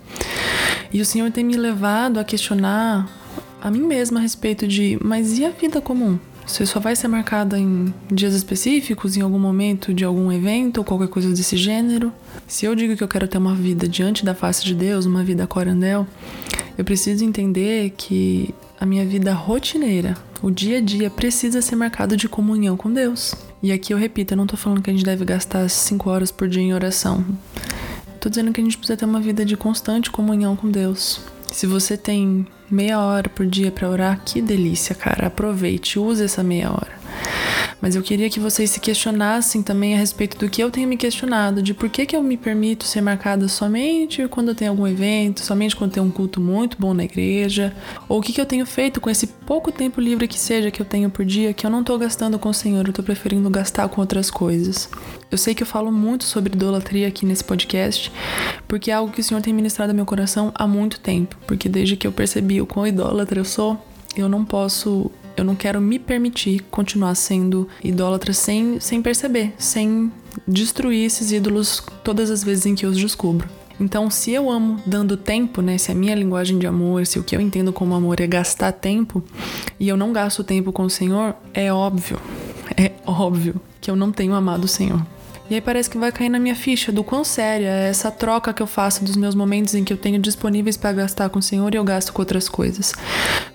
E 0.94 1.02
o 1.02 1.06
Senhor 1.06 1.30
tem 1.30 1.44
me 1.44 1.58
levado 1.58 2.22
a 2.22 2.24
questionar 2.24 3.10
a 3.62 3.70
mim 3.70 3.82
mesma 3.82 4.20
a 4.20 4.22
respeito 4.22 4.66
de, 4.66 4.98
mas 5.04 5.38
e 5.38 5.44
a 5.44 5.50
vida 5.50 5.82
comum? 5.82 6.18
Você 6.46 6.66
só 6.66 6.80
vai 6.80 6.96
ser 6.96 7.08
marcada 7.08 7.58
em 7.58 7.94
dias 8.12 8.34
específicos, 8.34 9.16
em 9.16 9.22
algum 9.22 9.40
momento 9.40 9.94
de 9.94 10.04
algum 10.04 10.32
evento 10.32 10.80
ou 10.80 10.84
qualquer 10.84 11.08
coisa 11.08 11.30
desse 11.30 11.56
gênero. 11.56 12.12
Se 12.48 12.66
eu 12.66 12.76
digo 12.76 12.96
que 12.98 13.04
eu 13.04 13.08
quero 13.08 13.28
ter 13.28 13.38
uma 13.38 13.56
vida 13.56 13.88
diante 13.88 14.26
da 14.26 14.36
face 14.36 14.64
de 14.64 14.76
Deus, 14.76 15.06
uma 15.06 15.24
vida 15.24 15.48
corandel, 15.48 16.06
eu 16.78 16.84
preciso 16.84 17.24
entender 17.24 17.92
que 17.96 18.54
a 18.80 18.86
minha 18.86 19.06
vida 19.06 19.34
rotineira, 19.34 20.18
o 20.42 20.50
dia 20.50 20.80
a 20.80 20.82
dia, 20.82 21.10
precisa 21.10 21.62
ser 21.62 21.76
marcado 21.76 22.18
de 22.18 22.28
comunhão 22.28 22.76
com 22.76 22.92
Deus. 22.92 23.36
E 23.62 23.72
aqui 23.72 23.94
eu 23.94 23.98
repito, 23.98 24.34
eu 24.34 24.38
não 24.38 24.48
tô 24.48 24.58
falando 24.58 24.82
que 24.82 24.90
a 24.90 24.94
gente 24.94 25.06
deve 25.06 25.24
gastar 25.24 25.70
5 25.70 26.10
horas 26.10 26.32
por 26.32 26.50
dia 26.50 26.64
em 26.64 26.74
oração. 26.74 27.24
Tô 28.20 28.28
dizendo 28.28 28.52
que 28.52 28.60
a 28.60 28.64
gente 28.64 28.78
precisa 28.78 28.98
ter 28.98 29.06
uma 29.06 29.22
vida 29.22 29.46
de 29.46 29.56
constante 29.56 30.10
comunhão 30.10 30.56
com 30.56 30.70
Deus. 30.70 31.22
Se 31.52 31.68
você 31.68 31.96
tem 31.96 32.48
meia 32.72 33.00
hora 33.00 33.30
por 33.30 33.46
dia 33.46 33.72
para 33.72 33.90
orar, 33.90 34.22
que 34.24 34.42
delícia, 34.42 34.96
cara. 34.96 35.28
Aproveite, 35.28 36.00
use 36.00 36.24
essa 36.24 36.44
meia 36.44 36.72
hora. 36.72 37.01
Mas 37.82 37.96
eu 37.96 38.04
queria 38.04 38.30
que 38.30 38.40
vocês 38.40 38.70
se 38.70 38.80
questionassem 38.80 39.64
também 39.64 39.96
a 39.96 39.98
respeito 39.98 40.38
do 40.38 40.50
que 40.50 40.62
eu 40.62 40.70
tenho 40.70 40.88
me 40.88 40.96
questionado, 40.96 41.64
de 41.64 41.74
por 41.74 41.90
que, 41.90 42.06
que 42.06 42.16
eu 42.16 42.22
me 42.22 42.38
permito 42.38 42.86
ser 42.86 43.02
marcada 43.02 43.48
somente 43.48 44.28
quando 44.28 44.54
tem 44.54 44.68
algum 44.68 44.88
evento, 44.88 45.42
somente 45.42 45.76
quando 45.76 45.92
tem 45.92 46.04
um 46.04 46.12
culto 46.12 46.40
muito 46.40 46.78
bom 46.80 46.94
na 46.94 47.04
igreja, 47.04 47.76
ou 48.08 48.20
o 48.20 48.22
que, 48.22 48.32
que 48.32 48.40
eu 48.40 48.46
tenho 48.46 48.66
feito 48.66 49.02
com 49.02 49.10
esse 49.10 49.26
pouco 49.26 49.72
tempo 49.72 50.00
livre 50.00 50.28
que 50.28 50.38
seja 50.38 50.70
que 50.70 50.80
eu 50.80 50.86
tenho 50.86 51.10
por 51.10 51.26
dia, 51.26 51.54
que 51.54 51.66
eu 51.66 51.72
não 51.72 51.84
tô 51.84 51.98
gastando 51.98 52.38
com 52.38 52.50
o 52.50 52.54
Senhor, 52.54 52.86
eu 52.86 52.94
tô 52.94 53.02
preferindo 53.02 53.50
gastar 53.50 53.90
com 53.90 54.00
outras 54.00 54.30
coisas. 54.30 54.88
Eu 55.32 55.38
sei 55.38 55.56
que 55.56 55.64
eu 55.64 55.68
falo 55.68 55.92
muito 55.92 56.26
sobre 56.26 56.54
idolatria 56.54 57.08
aqui 57.08 57.26
nesse 57.26 57.44
podcast, 57.44 58.12
porque 58.68 58.92
é 58.92 58.94
algo 58.94 59.12
que 59.12 59.22
o 59.22 59.24
Senhor 59.24 59.42
tem 59.42 59.54
ministrado 59.54 59.92
ao 59.92 59.96
meu 59.96 60.06
coração 60.06 60.52
há 60.54 60.68
muito 60.68 61.00
tempo, 61.00 61.36
porque 61.48 61.68
desde 61.68 61.96
que 61.96 62.06
eu 62.06 62.12
percebi 62.12 62.62
o 62.62 62.68
quão 62.68 62.86
idólatra 62.86 63.40
eu 63.40 63.46
sou, 63.46 63.84
eu 64.16 64.30
não 64.30 64.46
posso 64.46 65.10
eu 65.42 65.46
não 65.46 65.56
quero 65.56 65.82
me 65.82 65.98
permitir 65.98 66.62
continuar 66.70 67.16
sendo 67.16 67.68
idólatra 67.84 68.32
sem, 68.32 68.80
sem 68.80 69.02
perceber, 69.02 69.54
sem 69.58 70.12
destruir 70.48 71.06
esses 71.06 71.32
ídolos 71.32 71.84
todas 72.04 72.30
as 72.30 72.44
vezes 72.44 72.66
em 72.66 72.76
que 72.76 72.86
eu 72.86 72.92
os 72.92 72.98
descubro. 72.98 73.50
Então, 73.80 74.12
se 74.12 74.32
eu 74.32 74.52
amo 74.52 74.80
dando 74.86 75.18
tempo, 75.18 75.62
né? 75.62 75.78
Se 75.80 75.92
a 75.92 75.96
minha 75.96 76.14
linguagem 76.14 76.60
de 76.60 76.68
amor, 76.68 77.08
se 77.08 77.18
o 77.18 77.24
que 77.24 77.36
eu 77.36 77.42
entendo 77.42 77.74
como 77.74 77.96
amor 77.96 78.20
é 78.20 78.28
gastar 78.28 78.72
tempo, 78.72 79.24
e 79.80 79.90
eu 79.90 79.98
não 79.98 80.14
gasto 80.14 80.44
tempo 80.44 80.72
com 80.72 80.84
o 80.84 80.90
Senhor, 80.90 81.36
é 81.54 81.74
óbvio, 81.74 82.20
é 82.78 82.92
óbvio 83.06 83.60
que 83.82 83.90
eu 83.90 83.96
não 83.96 84.12
tenho 84.12 84.36
amado 84.36 84.66
o 84.66 84.68
Senhor. 84.68 85.04
E 85.52 85.56
aí 85.56 85.60
parece 85.60 85.90
que 85.90 85.98
vai 85.98 86.14
cair 86.14 86.30
na 86.30 86.40
minha 86.40 86.56
ficha 86.56 86.94
do 86.94 87.04
quão 87.04 87.26
séria 87.26 87.68
é 87.68 87.90
essa 87.90 88.10
troca 88.10 88.54
que 88.54 88.62
eu 88.62 88.68
faço 88.68 89.04
dos 89.04 89.18
meus 89.18 89.36
momentos 89.36 89.76
em 89.76 89.84
que 89.84 89.92
eu 89.92 89.98
tenho 89.98 90.18
disponíveis 90.18 90.78
para 90.78 90.94
gastar 90.94 91.30
com 91.30 91.40
o 91.40 91.42
Senhor 91.42 91.74
e 91.74 91.78
eu 91.78 91.84
gasto 91.84 92.14
com 92.14 92.22
outras 92.22 92.48
coisas. 92.48 92.94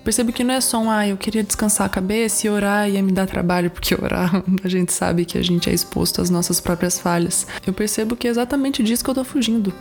Percebo 0.06 0.32
que 0.32 0.44
não 0.44 0.54
é 0.54 0.60
só 0.60 0.78
um, 0.78 0.88
ah, 0.88 1.04
eu 1.04 1.16
queria 1.16 1.42
descansar 1.42 1.84
a 1.84 1.90
cabeça 1.90 2.46
e 2.46 2.48
orar 2.48 2.88
ia 2.88 3.02
me 3.02 3.10
dar 3.10 3.26
trabalho, 3.26 3.72
porque 3.72 3.92
orar 4.00 4.40
a 4.62 4.68
gente 4.68 4.92
sabe 4.92 5.24
que 5.24 5.36
a 5.36 5.42
gente 5.42 5.68
é 5.68 5.74
exposto 5.74 6.22
às 6.22 6.30
nossas 6.30 6.60
próprias 6.60 6.96
falhas. 6.96 7.44
Eu 7.66 7.72
percebo 7.72 8.14
que 8.14 8.28
é 8.28 8.30
exatamente 8.30 8.84
disso 8.84 9.02
que 9.02 9.10
eu 9.10 9.14
tô 9.16 9.24
fugindo 9.24 9.74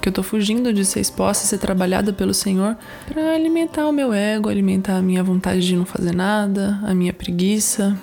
que 0.00 0.08
eu 0.08 0.12
tô 0.12 0.22
fugindo 0.22 0.72
de 0.72 0.84
ser 0.84 1.00
exposta 1.00 1.44
a 1.44 1.46
ser 1.46 1.58
trabalhada 1.58 2.12
pelo 2.12 2.32
Senhor 2.32 2.76
para 3.06 3.34
alimentar 3.34 3.86
o 3.86 3.92
meu 3.92 4.12
ego, 4.12 4.48
alimentar 4.48 4.96
a 4.96 5.02
minha 5.02 5.22
vontade 5.24 5.60
de 5.60 5.76
não 5.76 5.84
fazer 5.84 6.14
nada, 6.14 6.78
a 6.84 6.94
minha 6.94 7.12
preguiça 7.12 7.96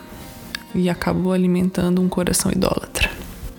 e 0.73 0.89
acabou 0.89 1.33
alimentando 1.33 2.01
um 2.01 2.09
coração 2.09 2.51
idólatra. 2.51 3.09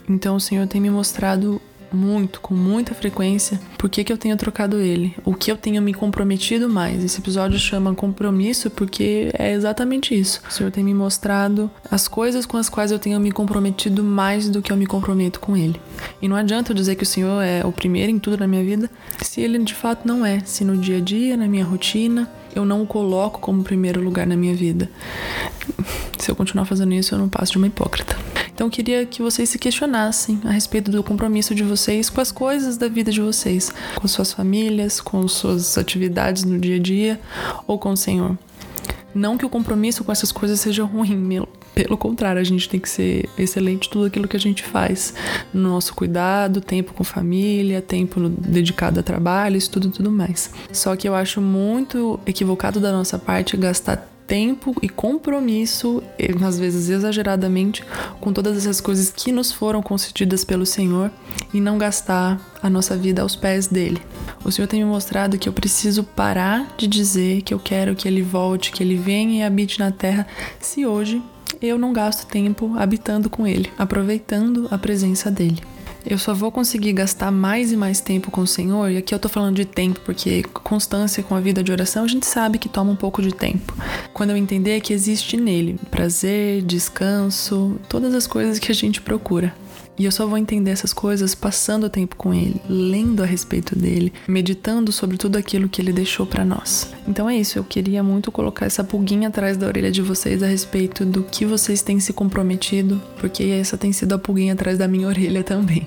Então 0.09 0.37
o 0.37 0.41
Senhor 0.41 0.67
tem 0.67 0.81
me 0.81 0.91
mostrado 0.91 1.61
muito, 1.97 2.41
com 2.41 2.55
muita 2.55 2.95
frequência, 2.95 3.59
por 3.79 3.89
que, 3.89 4.05
que 4.05 4.13
eu 4.13 4.19
tenho 4.19 4.37
trocado 4.37 4.79
ele, 4.79 5.15
o 5.25 5.35
que 5.35 5.51
eu 5.51 5.57
tenho 5.57 5.81
me 5.81 5.95
comprometido 5.95 6.69
mais. 6.69 7.03
Esse 7.03 7.21
episódio 7.21 7.59
chama 7.59 7.95
compromisso 7.95 8.71
porque 8.71 9.31
é 9.37 9.53
exatamente 9.53 10.15
isso. 10.15 10.41
O 10.49 10.53
Senhor 10.53 10.71
tem 10.71 10.85
me 10.85 10.95
mostrado 10.95 11.71
as 11.91 12.07
coisas 12.07 12.45
com 12.45 12.57
as 12.57 12.69
quais 12.69 12.93
eu 12.93 12.99
tenho 12.99 13.19
me 13.19 13.33
comprometido 13.33 14.05
mais 14.05 14.49
do 14.49 14.61
que 14.63 14.71
eu 14.71 14.77
me 14.77 14.87
comprometo 14.87 15.41
com 15.41 15.57
ele. 15.57 15.81
E 16.21 16.29
não 16.29 16.37
adianta 16.37 16.73
eu 16.73 16.77
dizer 16.77 16.95
que 16.95 17.03
o 17.03 17.07
Senhor 17.07 17.43
é 17.43 17.65
o 17.65 17.73
primeiro 17.73 18.13
em 18.13 18.19
tudo 18.19 18.37
na 18.37 18.47
minha 18.47 18.63
vida, 18.63 18.91
se 19.23 19.41
ele 19.41 19.59
de 19.59 19.75
fato 19.75 20.07
não 20.07 20.25
é, 20.25 20.41
se 20.45 20.65
no 20.65 20.77
dia 20.77 20.99
a 20.99 21.01
dia, 21.01 21.37
na 21.37 21.49
minha 21.49 21.65
rotina, 21.65 22.31
eu 22.55 22.65
não 22.65 22.83
o 22.83 22.87
coloco 22.87 23.39
como 23.41 23.63
primeiro 23.63 24.03
lugar 24.03 24.27
na 24.27 24.37
minha 24.37 24.55
vida. 24.55 24.91
Se 26.19 26.31
eu 26.31 26.35
continuar 26.35 26.65
fazendo 26.65 26.95
isso, 26.95 27.15
eu 27.15 27.19
não 27.19 27.29
passo 27.29 27.53
de 27.53 27.59
uma 27.59 27.67
hipócrita. 27.67 28.17
Então 28.57 28.69
eu 28.69 28.71
queria 28.71 29.05
que 29.05 29.21
vocês 29.21 29.51
se 29.51 29.59
questionassem 29.59 30.41
a 30.43 30.51
respeito 30.51 30.91
do 30.91 31.03
compromisso 31.03 31.55
de 31.55 31.63
vocês 31.63 32.09
com 32.09 32.23
as 32.23 32.33
coisas 32.33 32.79
da 32.79 32.89
vida 32.89 33.13
de 33.13 33.21
vocês, 33.21 33.71
com 34.01 34.09
suas 34.09 34.33
famílias, 34.33 34.99
com 34.99 35.29
suas 35.29 35.77
atividades 35.77 36.43
no 36.43 36.59
dia 36.59 36.77
a 36.77 36.79
dia 36.79 37.21
ou 37.67 37.79
com 37.79 37.91
o 37.91 37.97
Senhor. 37.99 38.35
Não 39.15 39.37
que 39.37 39.45
o 39.45 39.51
compromisso 39.51 40.03
com 40.03 40.11
essas 40.11 40.33
coisas 40.33 40.59
seja 40.59 40.85
ruim, 40.85 41.45
pelo 41.75 41.99
contrário, 41.99 42.41
a 42.41 42.45
gente 42.45 42.67
tem 42.67 42.81
que 42.81 42.89
ser 42.89 43.29
excelente 43.37 43.89
em 43.89 43.91
tudo 43.91 44.07
aquilo 44.07 44.27
que 44.27 44.39
a 44.39 44.41
gente 44.41 44.63
faz. 44.63 45.13
No 45.53 45.69
nosso 45.69 45.95
cuidado, 45.95 46.59
tempo 46.63 46.95
com 46.95 47.05
família, 47.05 47.83
tempo 47.83 48.31
dedicado 48.31 49.01
a 49.01 49.03
trabalho, 49.03 49.59
isso 49.59 49.71
tudo 49.71 49.91
tudo 49.91 50.11
mais. 50.11 50.51
Só 50.73 50.97
que 50.97 51.07
eu 51.07 51.15
acho 51.15 51.43
muito 51.43 52.19
equivocado 52.25 52.81
da 52.81 52.91
nossa 52.91 53.19
parte 53.19 53.55
gastar 53.59 54.16
tempo 54.27 54.75
e 54.83 54.89
compromisso, 54.89 56.03
às 56.45 56.59
vezes 56.59 56.89
exageradamente, 56.89 57.85
com 58.21 58.33
todas 58.33 58.57
essas 58.57 58.81
coisas 58.81 59.13
que 59.15 59.31
nos 59.31 59.53
foram 59.53 59.83
concedidas 59.83 60.45
pelo 60.45 60.67
Senhor 60.67 61.11
e 61.55 61.61
não 61.61 61.79
gastar 61.79 62.41
a 62.63 62.69
nossa 62.69 62.97
vida 62.97 63.23
aos 63.23 63.37
pés 63.37 63.67
dele. 63.67 64.03
O 64.45 64.51
Senhor 64.51 64.67
tem 64.67 64.83
me 64.83 64.91
mostrado 64.91 65.39
que 65.39 65.49
eu 65.49 65.53
preciso 65.53 66.03
parar 66.03 66.75
de 66.77 66.87
dizer 66.87 67.43
que 67.43 67.55
eu 67.55 67.59
quero 67.59 67.95
que 67.95 68.09
ele 68.09 68.23
volte, 68.23 68.73
que 68.73 68.83
ele 68.83 68.97
venha 68.97 69.41
e 69.41 69.43
habite 69.43 69.79
na 69.79 69.91
terra, 69.91 70.27
se 70.61 70.85
hoje 70.85 71.23
eu 71.63 71.79
não 71.79 71.93
gasto 71.93 72.27
tempo 72.27 72.75
habitando 72.77 73.31
com 73.31 73.47
ele, 73.47 73.73
aproveitando 73.79 74.69
a 74.71 74.77
presença 74.77 75.31
dele. 75.31 75.63
Eu 76.09 76.19
só 76.19 76.33
vou 76.33 76.53
conseguir 76.53 76.93
gastar 76.93 77.33
mais 77.33 77.73
e 77.73 77.77
mais 77.77 78.01
tempo 78.01 78.31
com 78.31 78.43
o 78.43 78.47
Senhor, 78.47 78.89
e 78.91 78.97
aqui 78.97 79.13
eu 79.13 79.19
tô 79.19 79.29
falando 79.29 79.57
de 79.57 79.65
tempo 79.65 80.01
porque 80.05 80.45
constância 80.63 81.21
com 81.21 81.35
a 81.35 81.41
vida 81.41 81.65
de 81.65 81.73
oração 81.73 82.05
a 82.05 82.09
gente 82.09 82.25
sabe 82.27 82.59
que 82.59 82.69
toma 82.69 82.93
um 82.93 82.97
pouco 82.97 83.21
de 83.21 83.35
tempo. 83.35 83.75
Quando 84.15 84.31
eu 84.31 84.37
entender 84.37 84.81
que 84.81 84.93
existe 84.93 85.37
nele 85.37 85.77
prazer, 85.91 86.63
descanso, 86.63 87.77
todas 87.89 88.15
as 88.15 88.25
coisas 88.25 88.61
que 88.61 88.71
a 88.71 88.75
gente 88.75 89.03
procura. 89.03 89.53
E 89.99 90.05
eu 90.05 90.13
só 90.13 90.27
vou 90.27 90.37
entender 90.37 90.71
essas 90.71 90.93
coisas 90.93 91.35
passando 91.35 91.89
tempo 91.89 92.17
com 92.17 92.35
ele, 92.35 92.61
lendo 92.69 93.23
a 93.23 93.27
respeito 93.27 93.77
dele, 93.77 94.13
meditando 94.29 94.93
sobre 94.93 95.17
tudo 95.17 95.37
aquilo 95.37 95.69
que 95.69 95.81
ele 95.81 95.93
deixou 95.93 96.27
para 96.27 96.45
nós. 96.45 96.93
Então 97.09 97.29
é 97.29 97.37
isso, 97.37 97.59
eu 97.59 97.65
queria 97.65 98.03
muito 98.03 98.31
colocar 98.31 98.67
essa 98.67 98.85
pulguinha 98.85 99.29
atrás 99.29 99.57
da 99.57 99.67
orelha 99.67 99.91
de 99.91 100.03
vocês 100.03 100.43
a 100.43 100.47
respeito 100.47 101.05
do 101.05 101.23
que 101.23 101.47
vocês 101.47 101.83
têm 101.83 101.99
se 101.99 102.13
comprometido, 102.13 103.01
porque 103.19 103.45
essa 103.45 103.79
tem 103.79 103.93
sido 103.93 104.15
a 104.15 104.19
pulguinha 104.19 104.53
atrás 104.53 104.77
da 104.77 104.87
minha 104.87 105.09
orelha 105.09 105.43
também. 105.43 105.87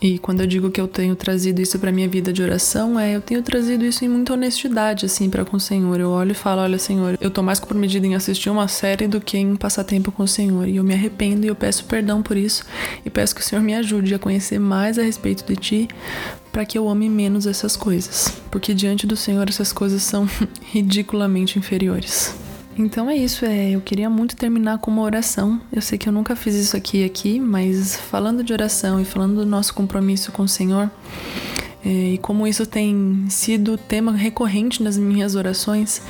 E 0.00 0.16
quando 0.18 0.40
eu 0.40 0.46
digo 0.46 0.70
que 0.70 0.80
eu 0.80 0.86
tenho 0.86 1.16
trazido 1.16 1.60
isso 1.60 1.76
para 1.78 1.90
minha 1.90 2.08
vida 2.08 2.32
de 2.32 2.40
oração, 2.40 2.98
é 2.98 3.16
eu 3.16 3.20
tenho 3.20 3.42
trazido 3.42 3.84
isso 3.84 4.04
em 4.04 4.08
muita 4.08 4.32
honestidade 4.32 5.04
assim 5.04 5.28
para 5.28 5.44
com 5.44 5.56
o 5.56 5.60
Senhor. 5.60 5.98
Eu 5.98 6.10
olho 6.10 6.30
e 6.30 6.34
falo, 6.34 6.62
olha, 6.62 6.78
Senhor, 6.78 7.18
eu 7.20 7.30
tô 7.30 7.42
mais 7.42 7.58
comprometida 7.58 8.06
em 8.06 8.14
assistir 8.14 8.48
uma 8.48 8.68
série 8.68 9.08
do 9.08 9.20
que 9.20 9.36
em 9.36 9.56
passar 9.56 9.82
tempo 9.82 10.12
com 10.12 10.22
o 10.22 10.28
Senhor. 10.28 10.68
E 10.68 10.76
eu 10.76 10.84
me 10.84 10.94
arrependo 10.94 11.44
e 11.44 11.48
eu 11.48 11.54
peço 11.56 11.84
perdão 11.84 12.22
por 12.22 12.36
isso 12.36 12.64
e 13.04 13.10
peço 13.10 13.34
que 13.34 13.40
o 13.40 13.44
Senhor 13.44 13.60
me 13.60 13.74
ajude 13.74 14.14
a 14.14 14.18
conhecer 14.20 14.60
mais 14.60 14.98
a 15.00 15.02
respeito 15.02 15.44
de 15.44 15.56
ti, 15.56 15.88
para 16.52 16.64
que 16.64 16.78
eu 16.78 16.88
ame 16.88 17.08
menos 17.08 17.46
essas 17.46 17.76
coisas, 17.76 18.40
porque 18.50 18.72
diante 18.72 19.06
do 19.06 19.16
Senhor 19.16 19.48
essas 19.48 19.72
coisas 19.72 20.02
são 20.02 20.28
ridiculamente 20.72 21.58
inferiores. 21.58 22.47
Então 22.78 23.10
é 23.10 23.16
isso, 23.16 23.44
é, 23.44 23.70
eu 23.70 23.80
queria 23.80 24.08
muito 24.08 24.36
terminar 24.36 24.78
com 24.78 24.88
uma 24.88 25.02
oração. 25.02 25.60
Eu 25.72 25.82
sei 25.82 25.98
que 25.98 26.08
eu 26.08 26.12
nunca 26.12 26.36
fiz 26.36 26.54
isso 26.54 26.76
aqui 26.76 27.04
aqui, 27.04 27.40
mas 27.40 27.96
falando 27.96 28.44
de 28.44 28.52
oração 28.52 29.00
e 29.00 29.04
falando 29.04 29.34
do 29.34 29.44
nosso 29.44 29.74
compromisso 29.74 30.30
com 30.30 30.44
o 30.44 30.48
Senhor, 30.48 30.88
é, 31.84 31.88
e 31.88 32.18
como 32.18 32.46
isso 32.46 32.64
tem 32.64 33.26
sido 33.28 33.76
tema 33.76 34.12
recorrente 34.12 34.80
nas 34.80 34.96
minhas 34.96 35.34
orações, 35.34 36.00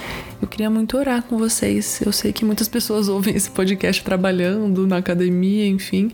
eu 0.43 0.47
queria 0.47 0.69
muito 0.69 0.99
orar 0.99 1.23
com 1.23 1.39
vocês. 1.39 2.03
Eu 2.05 2.13
sei 2.13 2.35
que 2.35 2.45
muitas 2.45 2.69
pessoas 2.69 3.07
ouvem 3.09 3.35
esse 3.35 3.51
podcast 3.51 4.05
trabalhando 4.05 4.87
na 4.87 4.99
academia, 4.99 5.67
enfim, 5.67 6.11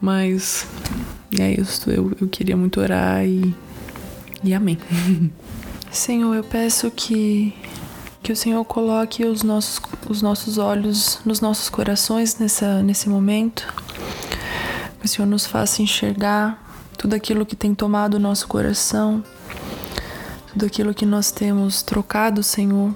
mas 0.00 0.64
é 1.36 1.60
isso. 1.60 1.90
Eu, 1.90 2.12
eu 2.20 2.28
queria 2.28 2.56
muito 2.56 2.80
orar 2.80 3.26
e, 3.26 3.52
e 4.44 4.54
amém. 4.54 4.78
Senhor, 5.90 6.34
eu 6.34 6.44
peço 6.44 6.88
que 6.90 7.52
que 8.22 8.32
o 8.32 8.36
Senhor 8.36 8.64
coloque 8.64 9.24
os 9.24 9.42
nossos, 9.42 9.80
os 10.08 10.22
nossos 10.22 10.58
olhos 10.58 11.20
nos 11.24 11.40
nossos 11.40 11.68
corações 11.68 12.38
nessa, 12.38 12.82
nesse 12.82 13.08
momento. 13.08 13.72
Que 15.00 15.06
o 15.06 15.08
Senhor 15.08 15.26
nos 15.26 15.46
faça 15.46 15.82
enxergar 15.82 16.62
tudo 16.96 17.14
aquilo 17.14 17.46
que 17.46 17.54
tem 17.54 17.74
tomado 17.74 18.14
o 18.14 18.18
nosso 18.18 18.48
coração, 18.48 19.22
tudo 20.52 20.66
aquilo 20.66 20.92
que 20.92 21.06
nós 21.06 21.30
temos 21.30 21.82
trocado, 21.82 22.42
Senhor, 22.42 22.94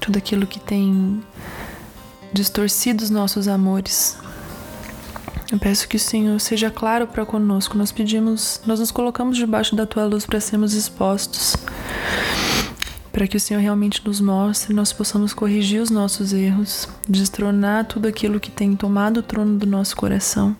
tudo 0.00 0.16
aquilo 0.16 0.46
que 0.46 0.60
tem 0.60 1.22
distorcido 2.32 3.02
os 3.02 3.10
nossos 3.10 3.48
amores. 3.48 4.16
Eu 5.50 5.58
peço 5.58 5.88
que 5.88 5.96
o 5.96 6.00
Senhor 6.00 6.40
seja 6.40 6.70
claro 6.70 7.06
para 7.06 7.26
conosco. 7.26 7.76
Nós 7.76 7.92
pedimos, 7.92 8.60
nós 8.66 8.80
nos 8.80 8.90
colocamos 8.90 9.36
debaixo 9.36 9.76
da 9.76 9.86
tua 9.86 10.04
luz 10.04 10.24
para 10.24 10.40
sermos 10.40 10.74
expostos 10.74 11.56
para 13.14 13.28
que 13.28 13.36
o 13.36 13.40
Senhor 13.40 13.60
realmente 13.60 14.04
nos 14.04 14.20
mostre, 14.20 14.74
nós 14.74 14.92
possamos 14.92 15.32
corrigir 15.32 15.80
os 15.80 15.88
nossos 15.88 16.32
erros, 16.32 16.88
destronar 17.08 17.84
tudo 17.84 18.08
aquilo 18.08 18.40
que 18.40 18.50
tem 18.50 18.74
tomado 18.74 19.18
o 19.18 19.22
trono 19.22 19.56
do 19.56 19.64
nosso 19.64 19.94
coração. 19.94 20.56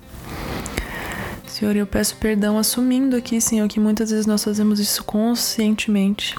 Senhor, 1.49 1.75
eu 1.75 1.84
peço 1.84 2.14
perdão 2.14 2.56
assumindo 2.56 3.16
aqui, 3.16 3.40
Senhor, 3.40 3.66
que 3.66 3.80
muitas 3.80 4.11
vezes 4.11 4.25
nós 4.25 4.44
fazemos 4.44 4.78
isso 4.78 5.02
conscientemente. 5.02 6.37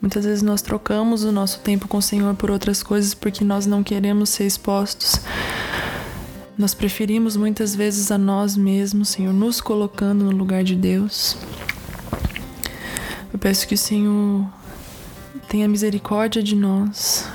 Muitas 0.00 0.24
vezes 0.24 0.40
nós 0.40 0.62
trocamos 0.62 1.24
o 1.24 1.32
nosso 1.32 1.58
tempo 1.58 1.88
com 1.88 1.98
o 1.98 2.02
Senhor 2.02 2.32
por 2.36 2.48
outras 2.48 2.80
coisas 2.80 3.12
porque 3.12 3.42
nós 3.42 3.66
não 3.66 3.82
queremos 3.82 4.28
ser 4.28 4.46
expostos. 4.46 5.20
Nós 6.56 6.74
preferimos 6.74 7.36
muitas 7.36 7.74
vezes 7.74 8.12
a 8.12 8.18
nós 8.18 8.56
mesmos, 8.56 9.08
Senhor, 9.08 9.34
nos 9.34 9.60
colocando 9.60 10.26
no 10.26 10.30
lugar 10.30 10.62
de 10.62 10.76
Deus. 10.76 11.36
Eu 13.32 13.38
peço 13.40 13.66
que 13.66 13.74
o 13.74 13.78
Senhor 13.78 14.46
tenha 15.48 15.68
misericórdia 15.68 16.42
de 16.42 16.54
nós. 16.54 17.28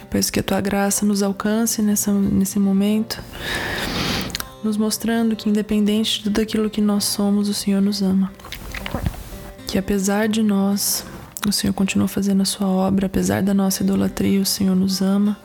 Eu 0.00 0.06
peço 0.06 0.32
que 0.32 0.40
a 0.40 0.42
tua 0.42 0.60
graça 0.60 1.04
nos 1.04 1.22
alcance 1.22 1.82
nessa, 1.82 2.12
nesse 2.12 2.58
momento, 2.58 3.22
nos 4.62 4.76
mostrando 4.76 5.36
que, 5.36 5.48
independente 5.48 6.18
de 6.18 6.24
tudo 6.24 6.40
aquilo 6.40 6.70
que 6.70 6.80
nós 6.80 7.04
somos, 7.04 7.48
o 7.48 7.54
Senhor 7.54 7.80
nos 7.80 8.02
ama. 8.02 8.32
Que 9.66 9.78
apesar 9.78 10.28
de 10.28 10.42
nós, 10.42 11.04
o 11.46 11.52
Senhor 11.52 11.72
continua 11.72 12.08
fazendo 12.08 12.42
a 12.42 12.44
sua 12.44 12.66
obra, 12.66 13.06
apesar 13.06 13.42
da 13.42 13.54
nossa 13.54 13.82
idolatria, 13.82 14.40
o 14.40 14.46
Senhor 14.46 14.74
nos 14.74 15.00
ama. 15.00 15.36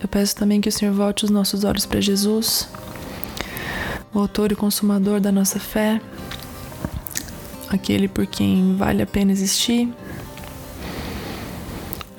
Eu 0.00 0.08
peço 0.08 0.36
também 0.36 0.60
que 0.60 0.68
o 0.68 0.72
Senhor 0.72 0.94
volte 0.94 1.24
os 1.24 1.30
nossos 1.30 1.64
olhos 1.64 1.86
para 1.86 2.00
Jesus, 2.00 2.68
o 4.12 4.18
autor 4.18 4.52
e 4.52 4.54
consumador 4.54 5.20
da 5.20 5.32
nossa 5.32 5.58
fé, 5.58 6.00
aquele 7.68 8.08
por 8.08 8.26
quem 8.26 8.76
vale 8.76 9.02
a 9.02 9.06
pena 9.06 9.32
existir, 9.32 9.92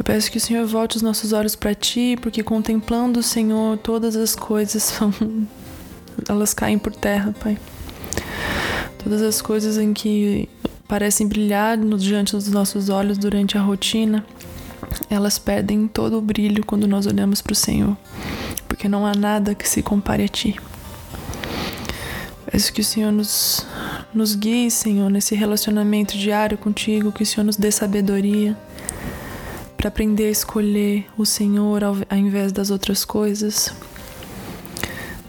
peço 0.08 0.32
que 0.32 0.38
o 0.38 0.42
Senhor 0.42 0.66
volte 0.66 0.96
os 0.96 1.02
nossos 1.02 1.34
olhos 1.34 1.54
para 1.54 1.76
ti, 1.76 2.18
porque 2.22 2.42
contemplando 2.42 3.20
o 3.20 3.24
Senhor, 3.24 3.78
todas 3.80 4.16
as 4.16 4.38
coisas 4.38 4.82
são 4.82 5.14
elas 6.30 6.54
caem 6.54 6.80
por 6.80 6.96
terra, 6.96 7.36
Pai. 7.38 7.58
Todas 9.04 9.22
as 9.22 9.42
coisas 9.42 9.78
em 9.78 9.94
que 9.94 10.48
parecem 10.88 11.28
brilhar 11.28 11.78
diante 11.78 12.32
dos 12.32 12.48
nossos 12.48 12.88
olhos 12.88 13.18
durante 13.18 13.58
a 13.58 13.62
rotina, 13.62 14.26
elas 15.10 15.38
perdem 15.38 15.90
todo 15.90 16.18
o 16.18 16.22
brilho 16.22 16.66
quando 16.66 16.88
nós 16.88 17.06
olhamos 17.06 17.42
para 17.42 17.52
o 17.52 17.56
Senhor, 17.56 17.98
porque 18.66 18.88
não 18.88 19.06
há 19.06 19.14
nada 19.14 19.54
que 19.54 19.68
se 19.68 19.84
compare 19.84 20.24
a 20.24 20.28
ti. 20.30 20.58
Peço 22.50 22.72
que 22.72 22.80
o 22.80 22.84
Senhor 22.84 23.12
nos, 23.12 23.68
nos 24.14 24.36
guie, 24.36 24.72
Senhor, 24.72 25.10
nesse 25.10 25.36
relacionamento 25.36 26.18
diário 26.18 26.58
contigo, 26.58 27.12
que 27.12 27.24
o 27.24 27.26
Senhor 27.26 27.44
nos 27.44 27.58
dê 27.58 27.70
sabedoria, 27.72 28.58
para 29.78 29.90
aprender 29.90 30.26
a 30.26 30.32
escolher 30.32 31.06
o 31.16 31.26
Senhor 31.26 31.84
ao, 31.84 31.96
ao 32.10 32.18
invés 32.18 32.52
das 32.52 32.72
outras 32.72 33.06
coisas. 33.06 33.72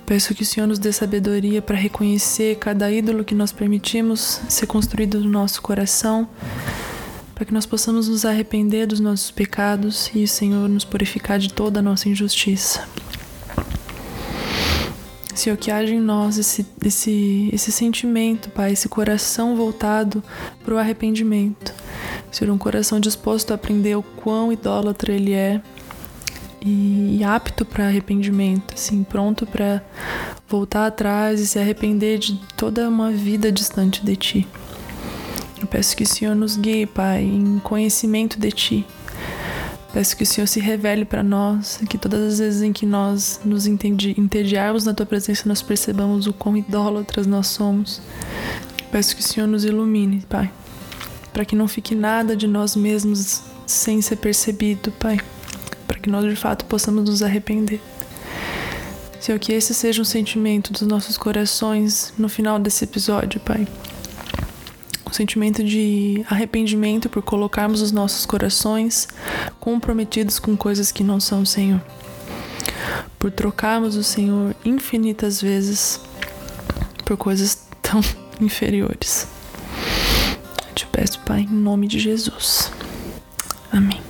Peço 0.07 0.35
que 0.35 0.43
o 0.43 0.47
Senhor 0.47 0.67
nos 0.67 0.79
dê 0.79 0.91
sabedoria 0.91 1.61
para 1.61 1.77
reconhecer 1.77 2.57
cada 2.57 2.91
ídolo 2.91 3.25
que 3.25 3.35
nós 3.35 3.53
permitimos 3.53 4.41
ser 4.49 4.67
construído 4.67 5.21
no 5.21 5.29
nosso 5.29 5.61
coração, 5.61 6.27
para 7.35 7.45
que 7.45 7.53
nós 7.53 7.67
possamos 7.67 8.09
nos 8.09 8.25
arrepender 8.25 8.87
dos 8.87 9.01
nossos 9.01 9.31
pecados 9.31 10.11
e 10.15 10.25
o 10.25 10.29
Senhor 10.29 10.67
nos 10.67 10.85
purificar 10.85 11.39
de 11.39 11.53
toda 11.53 11.81
a 11.81 11.83
nossa 11.83 12.09
injustiça. 12.09 12.89
Senhor, 15.35 15.57
que 15.57 15.71
haja 15.71 15.93
em 15.95 16.01
nós 16.01 16.39
esse, 16.39 16.67
esse, 16.83 17.51
esse 17.53 17.71
sentimento, 17.71 18.49
Pai, 18.49 18.73
esse 18.73 18.89
coração 18.89 19.55
voltado 19.55 20.25
para 20.65 20.75
o 20.75 20.79
arrependimento 20.79 21.73
ser 22.31 22.51
um 22.51 22.59
coração 22.59 23.01
disposto 23.01 23.51
a 23.51 23.55
aprender 23.55 23.97
o 23.97 24.03
quão 24.03 24.53
idólatra 24.53 25.13
ele 25.13 25.33
é 25.33 25.61
e, 26.61 27.19
e 27.19 27.25
apto 27.25 27.65
para 27.65 27.87
arrependimento, 27.87 28.75
assim, 28.75 29.03
pronto 29.03 29.47
para 29.47 29.83
voltar 30.49 30.87
atrás 30.87 31.41
e 31.41 31.47
se 31.47 31.59
arrepender 31.59 32.19
de 32.19 32.41
toda 32.57 32.89
uma 32.89 33.11
vida 33.11 33.51
distante 33.53 34.05
de 34.05 34.17
ti. 34.17 34.49
Eu 35.61 35.67
peço 35.67 35.97
que 35.97 36.05
o 36.05 36.07
Senhor 36.07 36.37
nos 36.37 36.57
guie, 36.57 36.87
Pai, 36.87 37.23
em 37.23 37.59
conhecimento 37.59 38.39
de 38.39 38.51
Ti. 38.53 38.87
Peço 39.93 40.17
que 40.17 40.23
o 40.23 40.27
Senhor 40.27 40.47
se 40.47 40.61
revele 40.61 41.05
para 41.05 41.23
nós, 41.23 41.81
que 41.89 41.99
todas 41.99 42.35
as 42.35 42.39
vezes 42.39 42.63
em 42.63 42.73
que 42.73 42.87
nós 42.87 43.41
nos 43.45 43.67
entediarmos 43.67 44.85
na 44.85 44.95
Tua 44.95 45.07
presença, 45.07 45.49
nós 45.49 45.61
percebamos 45.61 46.27
o 46.27 46.33
quão 46.33 46.57
idólatras 46.57 47.27
nós 47.27 47.49
somos. 47.49 48.01
Peço 48.93 49.17
que 49.17 49.23
o 49.23 49.25
Senhor 49.25 49.47
nos 49.47 49.65
ilumine, 49.65 50.25
Pai, 50.29 50.51
para 51.39 51.45
que 51.45 51.55
não 51.55 51.69
fique 51.69 51.95
nada 51.95 52.35
de 52.35 52.49
nós 52.49 52.75
mesmos 52.75 53.43
sem 53.65 54.03
ser 54.03 54.17
percebido, 54.17 54.91
Pai, 54.91 55.21
para 55.87 55.97
que 55.97 56.11
nós 56.11 56.25
de 56.25 56.35
fato 56.35 56.65
possamos 56.65 57.05
nos 57.05 57.23
arrepender. 57.23 57.81
Senhor, 59.21 59.39
que 59.39 59.53
esse 59.53 59.73
seja 59.73 60.03
um 60.03 60.05
sentimento 60.05 60.73
dos 60.73 60.83
nossos 60.83 61.17
corações 61.17 62.13
no 62.19 62.29
final 62.29 62.59
desse 62.59 62.83
episódio, 62.83 63.39
Pai 63.39 63.69
um 65.09 65.13
sentimento 65.13 65.63
de 65.63 66.25
arrependimento 66.29 67.09
por 67.09 67.23
colocarmos 67.23 67.83
os 67.83 67.93
nossos 67.93 68.27
corações 68.27 69.07
comprometidos 69.61 70.41
com 70.41 70.57
coisas 70.57 70.91
que 70.91 71.05
não 71.05 71.21
são 71.21 71.45
Senhor. 71.45 71.81
Por 73.17 73.31
trocarmos 73.31 73.95
o 73.95 74.03
Senhor 74.03 74.57
infinitas 74.65 75.41
vezes 75.41 76.01
por 77.05 77.17
coisas 77.17 77.59
tão 77.81 78.01
inferiores. 78.43 79.38
Peço, 80.99 81.21
Pai, 81.21 81.43
em 81.43 81.47
nome 81.47 81.87
de 81.87 81.97
Jesus. 82.01 82.73
Amém. 83.71 84.01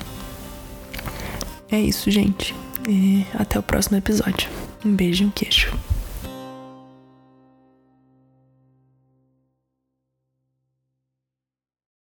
É 1.71 1.78
isso, 1.78 2.11
gente. 2.11 2.54
E 2.88 3.26
até 3.35 3.59
o 3.59 3.62
próximo 3.62 3.99
episódio. 3.99 4.49
Um 4.83 4.97
beijo 4.97 5.23
e 5.23 5.26
um 5.26 5.30
queijo. 5.30 5.71